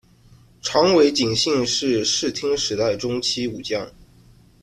[0.63, 3.87] 长尾景信是室町时代中期武将。